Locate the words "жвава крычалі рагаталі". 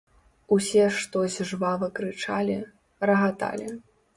1.51-3.73